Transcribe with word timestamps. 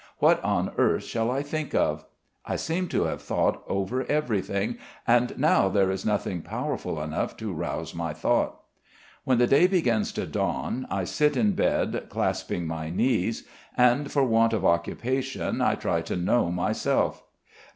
What 0.17 0.43
on 0.43 0.71
earth 0.79 1.03
shall 1.03 1.29
I 1.29 1.43
think 1.43 1.75
of? 1.75 2.05
I 2.43 2.55
seem 2.55 2.87
to 2.87 3.03
have 3.03 3.21
thought 3.21 3.61
over 3.67 4.03
everything, 4.05 4.79
and 5.05 5.37
now 5.37 5.69
there 5.69 5.91
is 5.91 6.03
nothing 6.03 6.41
powerful 6.41 6.99
enough 6.99 7.37
to 7.37 7.53
rouse 7.53 7.93
my 7.93 8.11
thought. 8.11 8.59
When 9.25 9.37
the 9.37 9.45
day 9.45 9.67
begins 9.67 10.11
to 10.13 10.25
dawn, 10.25 10.87
I 10.89 11.03
sit 11.03 11.37
in 11.37 11.51
bed 11.51 12.07
clasping 12.09 12.65
my 12.65 12.89
knees 12.89 13.43
and, 13.77 14.11
for 14.11 14.23
want 14.23 14.53
of 14.53 14.65
occupation 14.65 15.61
I 15.61 15.75
try 15.75 16.01
to 16.01 16.15
know 16.15 16.49
myself. 16.49 17.23